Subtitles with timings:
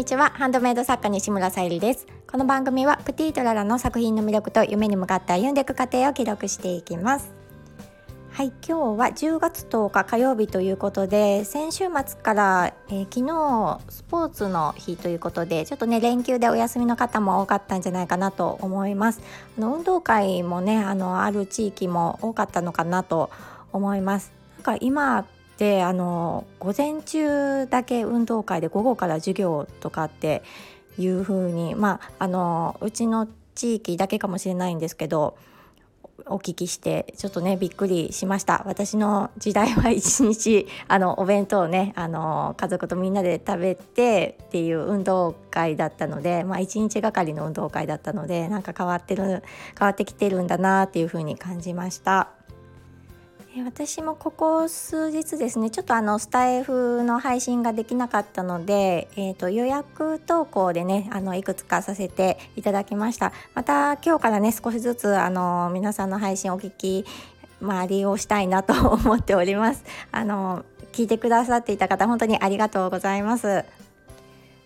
[0.00, 0.30] にちは。
[0.30, 2.06] ハンドメイド作家西村さゆりです。
[2.26, 7.30] この番組はプティトララの作品の魅力と夢に向かって歩んでいく過程を記録していきます。
[8.32, 19.20] はい今日は10月10日火曜日ということで先週末から、えー、昨日スポーツの日ということでちょっとね連休でお休みの方も多かったんじゃないかなと思います。
[19.58, 23.28] あの運動会もねあのある地域も多かったのかなと
[23.70, 24.32] 思います。
[24.56, 25.26] なんか今
[25.60, 30.42] であの午前中だけ運動会で午後から授業とかって
[30.98, 35.36] いう風にまああのうちの地域だけかもしれないんですけど
[36.24, 49.42] お聞きしてちょっとねびっくりしました私の時代は一日あのお弁当をねあの家族とみんなで食べてっていう運動会だったのでまあ一日がかりの運動会だったのでなんか変わってる変
[49.80, 52.39] わってきてるんだなっていう風に感じました。
[53.58, 63.32] 私もここ数日ですねちょっとあのスタイフの配信ができなかったので、えーと、予約投稿でねあのいくつかさせていただきました。
[63.54, 67.04] また今日からね少しずつあの皆さんの配信お聞き
[67.60, 69.84] まあ、利用したいなと思っております。
[70.12, 73.64] あの聞いてくださっていた方本当にありがとうございます。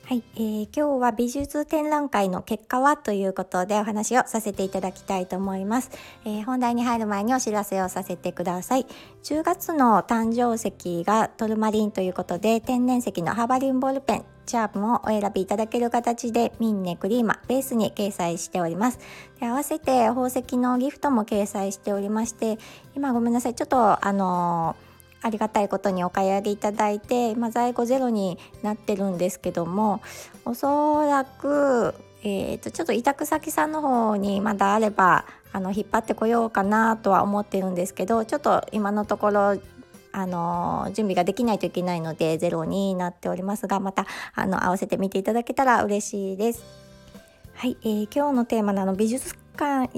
[0.07, 5.91] はい、えー、今日は美術展覧会の結果はということでお話をさせていただきたいと思います、
[6.27, 8.87] えー、本題に入る前にお知らせをさせてください。
[9.23, 18.99] 10月の誕生石がトルマリンということで天然石のハーバリンボールペンチャープもお選びいただける形でミンネクリーマベースに掲載しております。
[19.41, 22.59] で合わせて宝石のギフトも掲載しておりまして
[22.95, 24.94] 今ごめんなさいちょっとあのー
[25.25, 30.03] ありがたいことにお買い上げいただいて今在庫ゼロになってるんですけども
[30.45, 39.59] おそらく、えーと、ちょっと委託先さんの方にまだあればあの引っ張ってこようかなとは思ってるんですけどちょっと今のところ
[40.13, 46.65] あの準備ができないといけないのでゼロになっておりますがまたあの合わせてみていただけたら嬉しいです。
[47.55, 49.91] はい、えー、今日のテーマの美術館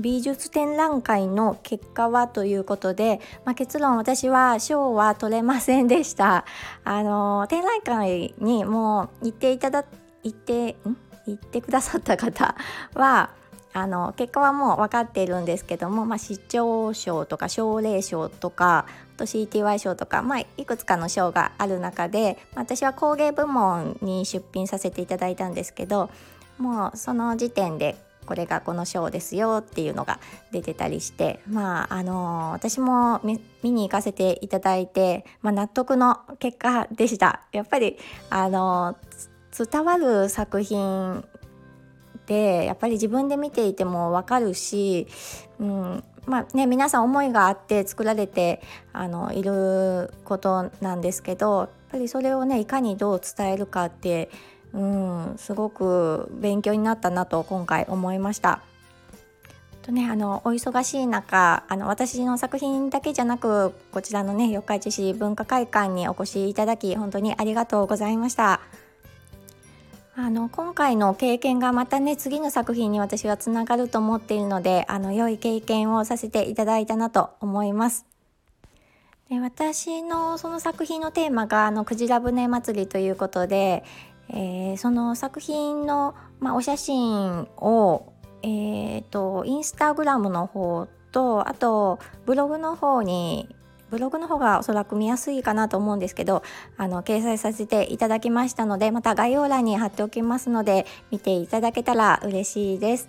[0.00, 6.44] 美術展覧会の結果はということで、まあ、結論私は賞は取れませんでした。
[6.84, 9.84] あの展覧会にもう行っていただ
[10.22, 10.96] 行ってん？
[11.24, 12.56] 行ってくださった方
[12.94, 13.30] は
[13.72, 26.10] あの結果はもう分かっているんですけども、まあ、市長賞とか奨励賞とかあと CTY 賞とか、まあ、いくつかの賞がある中で私は工芸部門に出品させていただいたんですけど
[26.58, 27.96] もうその時点で
[28.26, 30.20] これがこの賞ですよっていうのが
[30.52, 33.40] 出てたりしてまああのー、私も見
[33.70, 37.42] に行かせていただいて、まあ、納得の結果でした。
[37.52, 37.98] やっぱり
[38.30, 41.24] あのー、伝わる作品
[42.26, 45.06] でやっぱり自分で見ていても分かるし、
[45.58, 48.62] うんまあね、皆さん思いがあって作られて
[48.92, 54.30] あのいることなんですけどやっぱりそれをねいかにどう伝えるかって
[54.74, 58.60] うんすごく勉強になったなと今回思いました。
[59.82, 68.60] とね、あのお忙しい中あの私の作品だけじゃなくこちらのね四日市市文化会館にお越しいただき本当にありがとうございました。
[70.14, 78.06] あの今回の経験がまたね次の作品に私はつながると思っているのであの良い経験をさせていただいたなと思います。
[79.30, 83.84] で私のその作品のテーマがあのクジラ船祭りということで、
[84.32, 88.12] えー、その作品の、まあ、お写真を、
[88.42, 93.54] えーと、インスタグラムの方とあとブログの方に
[93.90, 96.42] ブログの方がおそらく見やすいかなと思うんですけど
[96.78, 103.08] あの掲載させていただきましたのでまた概要欄に貼っておきますので見ていただけたら嬉しいです。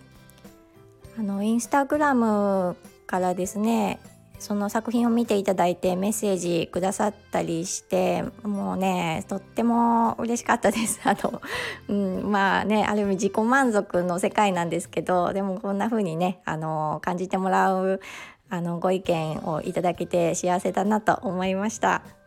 [1.17, 2.75] あのインスタグラム
[3.07, 3.99] からですね
[4.43, 11.41] その作品を見ていただいてメッセージくださったりしてもうねとっても嬉しかったです あの、
[11.87, 18.01] うん、まあねある意味自己満足の世界なんですけどでもこんな風にねあの感じてもらう
[18.49, 22.22] あのご意見をいただけて幸せだなと思いました。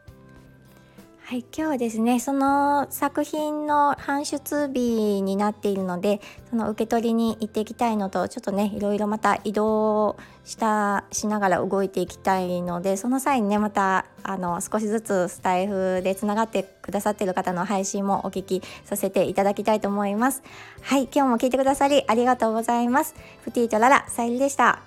[1.29, 6.21] はい、今日はですねその作品の搬出日になっているので
[6.51, 20.45] その受け取りに行っていきたいのとちょっとねいろいろまた移動したしながら動いていきたいのでその際にねまたあの少しずつスタイフでつながってくださってる方の配信もお聞きさせていただきたいと思います。
[20.81, 23.17] はい今日も聞いてくださりありがとうございます。
[23.43, 24.86] プティとララさゆりでした。